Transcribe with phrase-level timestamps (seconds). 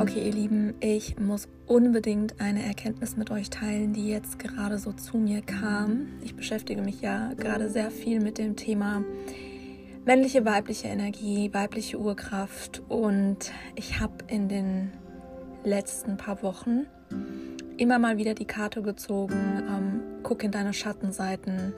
[0.00, 4.94] Okay, ihr Lieben, ich muss unbedingt eine Erkenntnis mit euch teilen, die jetzt gerade so
[4.94, 6.06] zu mir kam.
[6.24, 9.04] Ich beschäftige mich ja gerade sehr viel mit dem Thema
[10.06, 14.90] männliche, weibliche Energie, weibliche Urkraft und ich habe in den
[15.64, 16.86] letzten paar Wochen
[17.76, 21.74] immer mal wieder die Karte gezogen, ähm, guck in deine Schattenseiten,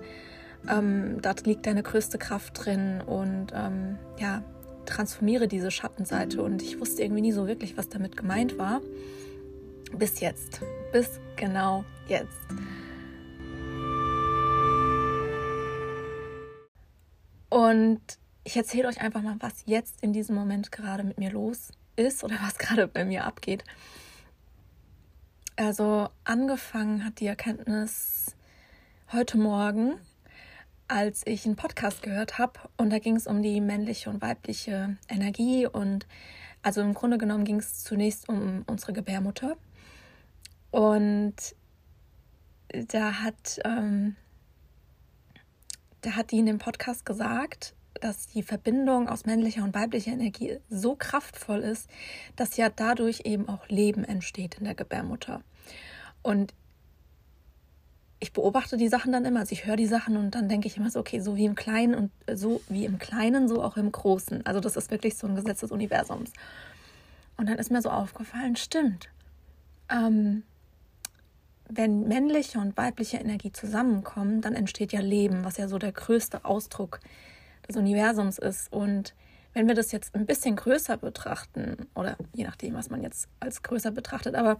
[0.70, 4.44] ähm, da liegt deine größte Kraft drin und ähm, ja,
[4.86, 6.42] transformiere diese Schattenseite.
[6.42, 8.80] Und ich wusste irgendwie nie so wirklich, was damit gemeint war.
[9.92, 10.60] Bis jetzt.
[10.92, 12.38] Bis genau jetzt.
[17.48, 18.00] Und
[18.44, 22.24] ich erzähle euch einfach mal, was jetzt in diesem Moment gerade mit mir los ist
[22.24, 23.64] oder was gerade bei mir abgeht.
[25.56, 28.34] Also angefangen hat die Erkenntnis
[29.12, 29.98] heute Morgen
[30.92, 34.98] als ich einen Podcast gehört habe und da ging es um die männliche und weibliche
[35.08, 36.06] Energie und
[36.62, 39.56] also im Grunde genommen ging es zunächst um unsere Gebärmutter
[40.70, 41.34] und
[42.68, 44.16] da hat ähm,
[46.02, 50.58] da hat die in dem Podcast gesagt, dass die Verbindung aus männlicher und weiblicher Energie
[50.68, 51.88] so kraftvoll ist,
[52.36, 55.42] dass ja dadurch eben auch Leben entsteht in der Gebärmutter.
[56.22, 56.52] Und
[58.22, 60.76] ich beobachte die Sachen dann immer, also ich höre die Sachen und dann denke ich
[60.76, 63.76] immer so, okay, so wie im Kleinen und äh, so wie im Kleinen, so auch
[63.76, 64.46] im Großen.
[64.46, 66.32] Also das ist wirklich so ein Gesetz des Universums.
[67.36, 69.08] Und dann ist mir so aufgefallen, stimmt.
[69.90, 70.44] Ähm,
[71.68, 76.44] wenn männliche und weibliche Energie zusammenkommen, dann entsteht ja Leben, was ja so der größte
[76.44, 77.00] Ausdruck
[77.68, 78.72] des Universums ist.
[78.72, 79.14] Und
[79.52, 83.64] wenn wir das jetzt ein bisschen größer betrachten, oder je nachdem, was man jetzt als
[83.64, 84.58] größer betrachtet, aber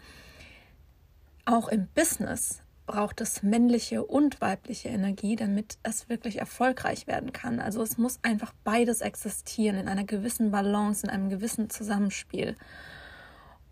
[1.44, 7.61] auch im Business braucht es männliche und weibliche Energie, damit es wirklich erfolgreich werden kann.
[7.61, 12.56] Also es muss einfach beides existieren in einer gewissen Balance, in einem gewissen Zusammenspiel.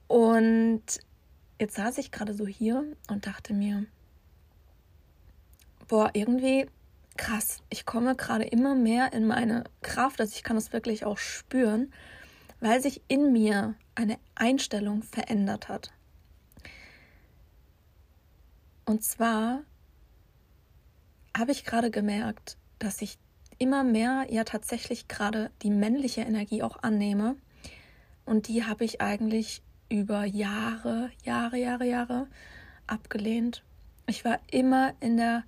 [0.07, 0.83] Und
[1.61, 3.87] jetzt saß ich gerade so hier und dachte mir,
[5.89, 6.67] boah, irgendwie
[7.17, 11.19] krass, ich komme gerade immer mehr in meine Kraft, also ich kann es wirklich auch
[11.19, 11.93] spüren,
[12.61, 15.93] weil sich in mir eine Einstellung verändert hat.
[18.91, 19.63] Und zwar
[21.39, 23.19] habe ich gerade gemerkt, dass ich
[23.57, 27.37] immer mehr ja tatsächlich gerade die männliche Energie auch annehme.
[28.25, 32.27] Und die habe ich eigentlich über Jahre, Jahre, Jahre, Jahre
[32.89, 33.63] abgelehnt.
[34.09, 35.45] Ich war immer in der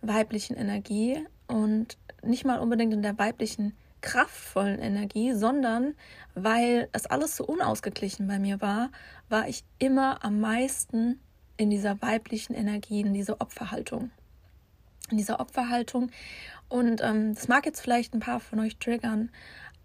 [0.00, 5.94] weiblichen Energie und nicht mal unbedingt in der weiblichen kraftvollen Energie, sondern
[6.34, 8.90] weil es alles so unausgeglichen bei mir war,
[9.28, 11.20] war ich immer am meisten
[11.56, 14.10] in dieser weiblichen Energie, in dieser Opferhaltung.
[15.10, 16.10] In dieser Opferhaltung.
[16.68, 19.30] Und ähm, das mag jetzt vielleicht ein paar von euch triggern,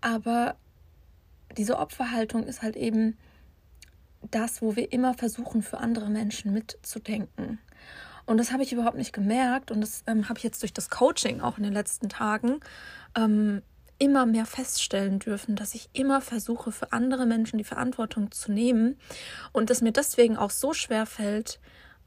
[0.01, 0.55] aber
[1.57, 3.17] diese Opferhaltung ist halt eben
[4.31, 7.59] das, wo wir immer versuchen, für andere Menschen mitzudenken.
[8.25, 10.89] Und das habe ich überhaupt nicht gemerkt und das ähm, habe ich jetzt durch das
[10.89, 12.59] Coaching auch in den letzten Tagen
[13.15, 13.61] ähm,
[13.99, 18.97] immer mehr feststellen dürfen, dass ich immer versuche, für andere Menschen die Verantwortung zu nehmen
[19.53, 21.59] und es mir deswegen auch so schwer fällt,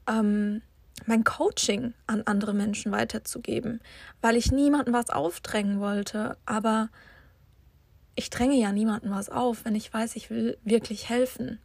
[0.07, 0.61] ähm,
[1.05, 3.81] mein Coaching an andere Menschen weiterzugeben,
[4.21, 6.89] weil ich niemandem was aufdrängen wollte, aber
[8.15, 11.59] ich dränge ja niemandem was auf, wenn ich weiß, ich will wirklich helfen.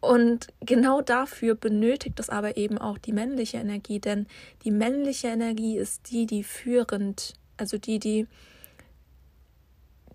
[0.00, 4.26] Und genau dafür benötigt es aber eben auch die männliche Energie, denn
[4.64, 8.26] die männliche Energie ist die, die führend, also die, die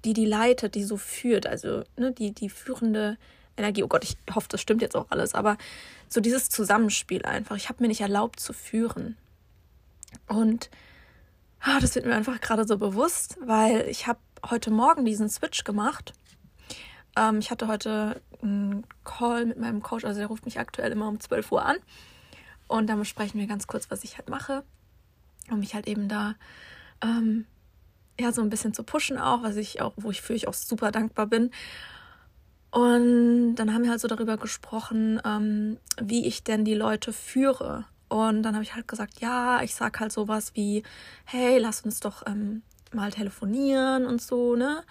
[0.05, 3.17] die die leitet, die so führt, also ne, die, die führende
[3.57, 3.83] Energie.
[3.83, 5.57] Oh Gott, ich hoffe, das stimmt jetzt auch alles, aber
[6.09, 7.55] so dieses Zusammenspiel einfach.
[7.55, 9.17] Ich habe mir nicht erlaubt zu führen.
[10.27, 10.69] Und
[11.61, 14.19] ah, das wird mir einfach gerade so bewusst, weil ich habe
[14.49, 16.13] heute Morgen diesen Switch gemacht.
[17.15, 21.07] Ähm, ich hatte heute einen Call mit meinem Coach, also der ruft mich aktuell immer
[21.07, 21.77] um 12 Uhr an.
[22.67, 24.63] Und dann besprechen wir ganz kurz, was ich halt mache.
[25.49, 26.35] Und mich halt eben da
[27.03, 27.45] ähm,
[28.21, 31.27] ja, so ein bisschen zu pushen auch, was ich auch, wofür ich auch super dankbar
[31.27, 31.51] bin.
[32.71, 37.85] Und dann haben wir halt so darüber gesprochen, ähm, wie ich denn die Leute führe.
[38.07, 40.83] Und dann habe ich halt gesagt, ja, ich sag halt sowas wie,
[41.25, 42.61] hey, lass uns doch ähm,
[42.93, 44.83] mal telefonieren und so, ne?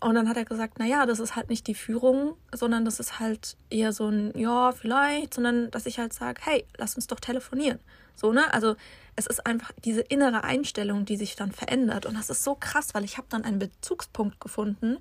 [0.00, 3.20] Und dann hat er gesagt, naja, das ist halt nicht die Führung, sondern das ist
[3.20, 7.20] halt eher so ein, ja, vielleicht, sondern dass ich halt sage, hey, lass uns doch
[7.20, 7.78] telefonieren.
[8.16, 8.52] So, ne?
[8.52, 8.76] Also
[9.16, 12.06] es ist einfach diese innere Einstellung, die sich dann verändert.
[12.06, 14.96] Und das ist so krass, weil ich habe dann einen Bezugspunkt gefunden.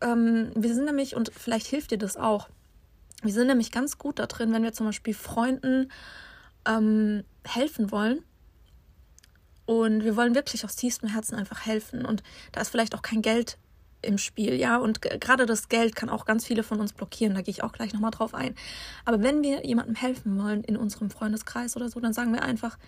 [0.00, 2.48] Ähm, wir sind nämlich, und vielleicht hilft dir das auch,
[3.22, 5.90] wir sind nämlich ganz gut da drin, wenn wir zum Beispiel Freunden
[6.66, 8.22] ähm, helfen wollen.
[9.66, 12.06] Und wir wollen wirklich aus tiefstem Herzen einfach helfen.
[12.06, 12.22] Und
[12.52, 13.58] da ist vielleicht auch kein Geld
[14.02, 14.76] im Spiel, ja.
[14.78, 17.34] Und gerade das Geld kann auch ganz viele von uns blockieren.
[17.34, 18.54] Da gehe ich auch gleich nochmal drauf ein.
[19.04, 22.78] Aber wenn wir jemandem helfen wollen in unserem Freundeskreis oder so, dann sagen wir einfach,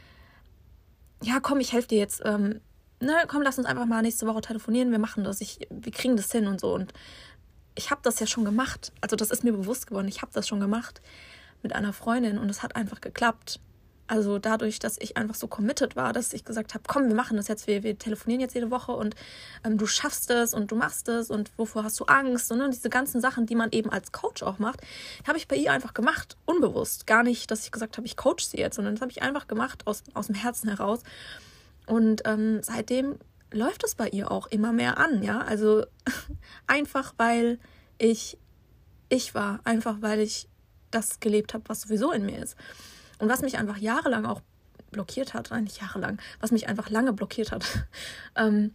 [1.22, 2.22] ja, komm, ich helfe dir jetzt.
[2.24, 2.60] Ähm,
[3.00, 4.90] ne, komm, lass uns einfach mal nächste Woche telefonieren.
[4.90, 5.40] Wir machen das.
[5.40, 6.74] Ich, wir kriegen das hin und so.
[6.74, 6.92] Und
[7.74, 8.92] ich habe das ja schon gemacht.
[9.00, 10.08] Also das ist mir bewusst geworden.
[10.08, 11.00] Ich habe das schon gemacht
[11.62, 13.60] mit einer Freundin und es hat einfach geklappt.
[14.08, 17.36] Also dadurch, dass ich einfach so committed war, dass ich gesagt habe, komm, wir machen
[17.36, 19.14] das jetzt, wir, wir telefonieren jetzt jede Woche und
[19.64, 22.70] ähm, du schaffst es und du machst es und wovor hast du Angst und, ne,
[22.70, 24.80] diese ganzen Sachen, die man eben als Coach auch macht,
[25.26, 27.06] habe ich bei ihr einfach gemacht, unbewusst.
[27.06, 29.46] Gar nicht, dass ich gesagt habe, ich coach sie jetzt, sondern das habe ich einfach
[29.46, 31.02] gemacht aus, aus dem Herzen heraus.
[31.86, 33.16] Und ähm, seitdem
[33.52, 35.40] läuft es bei ihr auch immer mehr an, ja.
[35.40, 35.84] Also
[36.66, 37.58] einfach weil
[37.98, 38.38] ich
[39.08, 40.48] ich war, einfach weil ich
[40.90, 42.56] das gelebt habe, was sowieso in mir ist.
[43.18, 44.42] Und was mich einfach jahrelang auch
[44.90, 47.64] blockiert hat, nein, nicht jahrelang, was mich einfach lange blockiert hat,
[48.36, 48.74] ähm,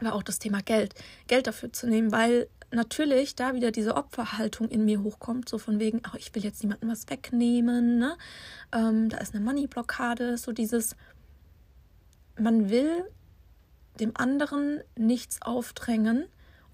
[0.00, 0.94] war auch das Thema Geld.
[1.26, 5.80] Geld dafür zu nehmen, weil natürlich da wieder diese Opferhaltung in mir hochkommt, so von
[5.80, 8.16] wegen, ach, ich will jetzt niemandem was wegnehmen, ne?
[8.72, 10.94] Ähm, da ist eine Money-Blockade, so dieses,
[12.38, 13.04] man will
[13.98, 16.26] dem anderen nichts aufdrängen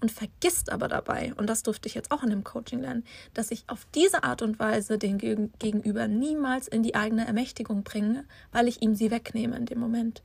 [0.05, 3.03] und vergisst aber dabei, und das durfte ich jetzt auch in dem Coaching lernen,
[3.33, 8.23] dass ich auf diese Art und Weise den Gegenüber niemals in die eigene Ermächtigung bringe,
[8.51, 10.21] weil ich ihm sie wegnehme in dem Moment.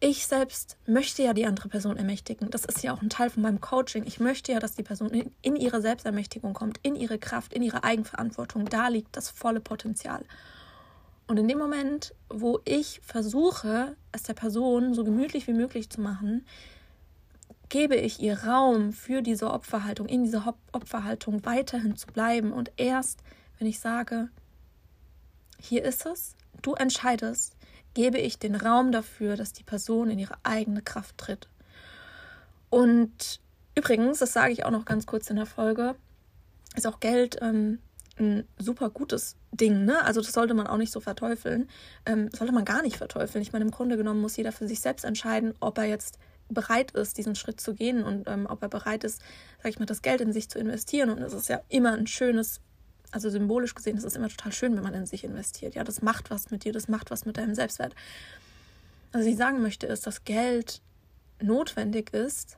[0.00, 2.50] Ich selbst möchte ja die andere Person ermächtigen.
[2.50, 4.02] Das ist ja auch ein Teil von meinem Coaching.
[4.06, 7.62] Ich möchte ja, dass die Person in, in ihre Selbstermächtigung kommt, in ihre Kraft, in
[7.62, 8.64] ihre Eigenverantwortung.
[8.64, 10.24] Da liegt das volle Potenzial.
[11.28, 16.00] Und in dem Moment, wo ich versuche, es der Person so gemütlich wie möglich zu
[16.00, 16.44] machen,
[17.72, 22.52] gebe ich ihr Raum für diese Opferhaltung, in dieser Opferhaltung weiterhin zu bleiben.
[22.52, 23.20] Und erst,
[23.58, 24.28] wenn ich sage,
[25.58, 27.56] hier ist es, du entscheidest,
[27.94, 31.48] gebe ich den Raum dafür, dass die Person in ihre eigene Kraft tritt.
[32.68, 33.40] Und
[33.74, 35.94] übrigens, das sage ich auch noch ganz kurz in der Folge,
[36.76, 37.78] ist auch Geld ähm,
[38.18, 40.04] ein super gutes Ding, ne?
[40.04, 41.70] Also das sollte man auch nicht so verteufeln.
[42.04, 43.40] Ähm, sollte man gar nicht verteufeln.
[43.40, 46.18] Ich meine, im Grunde genommen muss jeder für sich selbst entscheiden, ob er jetzt
[46.54, 49.20] bereit ist, diesen Schritt zu gehen und ähm, ob er bereit ist,
[49.62, 51.10] sag ich mal, das Geld in sich zu investieren.
[51.10, 52.60] Und es ist ja immer ein schönes,
[53.10, 55.74] also symbolisch gesehen, es ist immer total schön, wenn man in sich investiert.
[55.74, 57.94] Ja, das macht was mit dir, das macht was mit deinem Selbstwert.
[59.12, 60.80] Was ich sagen möchte, ist, dass Geld
[61.40, 62.56] notwendig ist,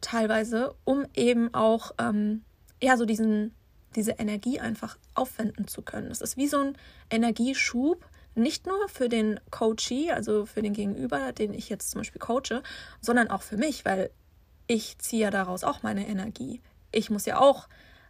[0.00, 2.42] teilweise, um eben auch ähm,
[2.82, 3.54] ja so diesen
[3.96, 6.10] diese Energie einfach aufwenden zu können.
[6.10, 6.76] Es ist wie so ein
[7.10, 12.20] Energieschub, nicht nur für den Coachee, also für den Gegenüber, den ich jetzt zum Beispiel
[12.20, 12.62] coache,
[13.00, 14.10] sondern auch für mich, weil
[14.66, 16.60] ich ziehe ja daraus auch meine Energie.
[16.90, 17.68] Ich muss ja auch,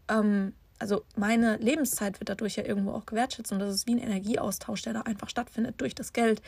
[0.08, 4.02] ähm, also meine Lebenszeit wird dadurch ja irgendwo auch gewertschätzt und das ist wie ein
[4.02, 6.42] Energieaustausch, der da einfach stattfindet durch das Geld.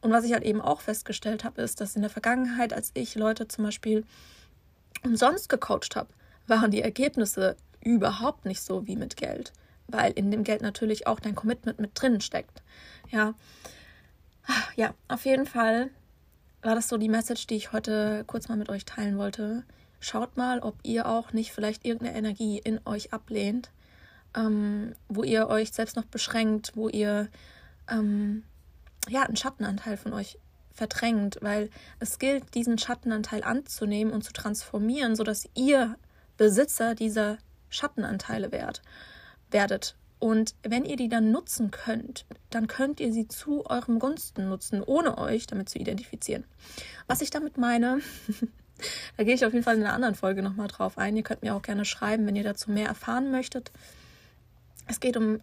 [0.00, 3.14] Und was ich halt eben auch festgestellt habe, ist, dass in der Vergangenheit, als ich
[3.14, 4.04] Leute zum Beispiel
[5.04, 6.10] umsonst gecoacht habe,
[6.46, 9.52] waren die Ergebnisse überhaupt nicht so wie mit Geld,
[9.88, 12.62] weil in dem Geld natürlich auch dein Commitment mit drin steckt.
[13.10, 13.34] Ja.
[14.76, 15.90] Ja, auf jeden Fall
[16.62, 19.64] war das so die Message, die ich heute kurz mal mit euch teilen wollte.
[20.00, 23.70] Schaut mal, ob ihr auch nicht vielleicht irgendeine Energie in euch ablehnt,
[24.34, 27.28] ähm, wo ihr euch selbst noch beschränkt, wo ihr
[27.90, 28.44] ähm,
[29.08, 30.38] ja einen Schattenanteil von euch
[30.72, 35.96] verdrängt, weil es gilt, diesen Schattenanteil anzunehmen und zu transformieren, sodass ihr
[36.36, 38.82] Besitzer dieser Schattenanteile werd,
[39.50, 39.96] werdet.
[40.18, 44.82] Und wenn ihr die dann nutzen könnt, dann könnt ihr sie zu eurem Gunsten nutzen,
[44.82, 46.44] ohne euch damit zu identifizieren.
[47.06, 48.00] Was ich damit meine,
[49.16, 51.16] da gehe ich auf jeden Fall in einer anderen Folge nochmal drauf ein.
[51.16, 53.70] Ihr könnt mir auch gerne schreiben, wenn ihr dazu mehr erfahren möchtet.
[54.88, 55.40] Es geht um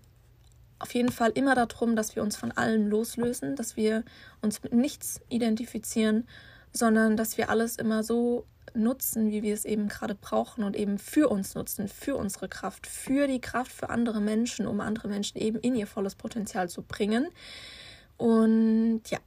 [0.80, 4.04] auf jeden Fall immer darum, dass wir uns von allem loslösen, dass wir
[4.42, 6.28] uns mit nichts identifizieren,
[6.74, 8.46] sondern dass wir alles immer so
[8.76, 12.88] nutzen, wie wir es eben gerade brauchen und eben für uns nutzen, für unsere Kraft,
[12.88, 16.82] für die Kraft für andere Menschen, um andere Menschen eben in ihr volles Potenzial zu
[16.82, 17.28] bringen.
[18.18, 19.20] Und ja,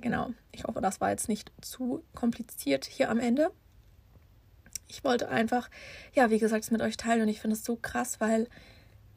[0.00, 0.30] genau.
[0.52, 3.50] Ich hoffe, das war jetzt nicht zu kompliziert hier am Ende.
[4.88, 5.68] Ich wollte einfach,
[6.14, 8.48] ja, wie gesagt, es mit euch teilen und ich finde es so krass, weil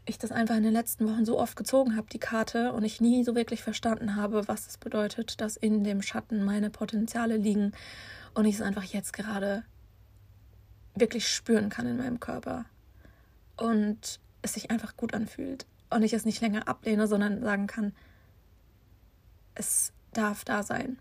[0.06, 3.01] ich das einfach in den letzten Wochen so oft gezogen habe, die Karte, und ich
[3.01, 7.72] nie so wirklich verstanden habe, was es bedeutet, dass in dem Schatten meine Potenziale liegen
[8.34, 9.64] und ich es einfach jetzt gerade
[10.96, 12.66] wirklich spüren kann in meinem Körper
[13.58, 17.94] und es sich einfach gut anfühlt und ich es nicht länger ablehne, sondern sagen kann,
[19.56, 20.98] es darf da sein.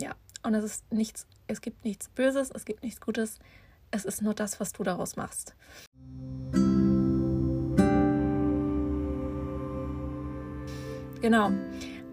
[0.00, 3.38] Ja, und es ist nichts, es gibt nichts Böses, es gibt nichts Gutes,
[3.90, 5.54] es ist nur das, was du daraus machst.
[11.20, 11.52] Genau.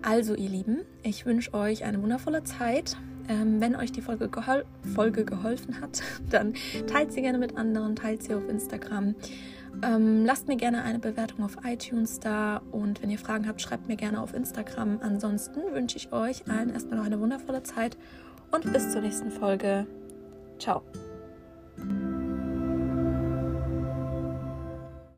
[0.02, 2.96] Also, ihr Lieben, ich wünsche euch eine wundervolle Zeit
[3.30, 6.56] Ähm, wenn euch die Folge, gehol Folge geholfen hat, dann
[6.88, 9.16] teilt sie gerne mit anderen, teilt sie auf Instagram.
[9.84, 13.88] Ähm, lasst mir gerne eine Bewertung auf iTunes da und wenn ihr Fragen habt, schreibt
[13.88, 15.00] mir gerne auf Instagram.
[15.02, 17.96] Ansonsten wünsche ich euch allen erstmal noch eine wundervolle Zeit
[18.52, 19.86] und bis zur nächsten Folge.
[20.58, 20.82] Ciao.